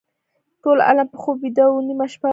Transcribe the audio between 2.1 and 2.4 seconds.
شپه وه.